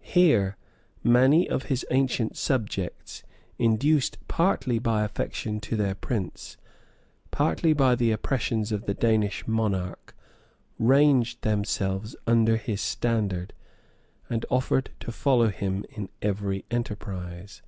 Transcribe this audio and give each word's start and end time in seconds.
Here 0.00 0.56
many 1.04 1.46
of 1.46 1.64
his 1.64 1.84
ancient 1.90 2.38
subjects, 2.38 3.22
induced 3.58 4.16
partly 4.26 4.78
by 4.78 5.04
affection 5.04 5.60
to 5.60 5.76
their 5.76 5.94
prince, 5.94 6.56
partly 7.30 7.74
by 7.74 7.94
the 7.94 8.10
oppressions 8.10 8.72
of 8.72 8.86
the 8.86 8.94
Danish 8.94 9.46
monarch, 9.46 10.16
ranged 10.78 11.42
themselves 11.42 12.16
under 12.26 12.56
his 12.56 12.80
standard, 12.80 13.52
and 14.30 14.46
offered 14.50 14.88
to 15.00 15.12
follow 15.12 15.48
him 15.50 15.84
in 15.90 16.08
every 16.22 16.64
enterprise. 16.70 17.60